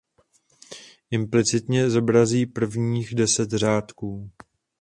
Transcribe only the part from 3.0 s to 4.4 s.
deset řádků.